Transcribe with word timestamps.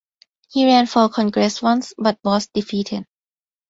He 0.49 0.65
ran 0.65 0.87
for 0.87 1.09
Congress 1.09 1.61
once 1.61 1.93
but 1.95 2.17
was 2.23 2.47
defeated. 2.47 3.05